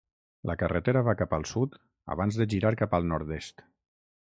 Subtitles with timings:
[0.49, 1.77] La carretera va cap al sud
[2.15, 3.65] abans de girar cap al nord-est.